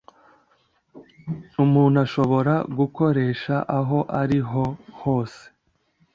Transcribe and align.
umuntu 1.63 1.97
ashobora 2.05 2.53
gukoresha 2.77 3.55
aho 3.79 3.99
ari 4.21 4.39
ho 4.49 4.63
hose 5.01 5.43